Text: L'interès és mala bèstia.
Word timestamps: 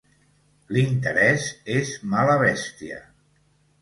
L'interès 0.77 1.45
és 1.75 1.93
mala 2.15 2.39
bèstia. 2.45 2.99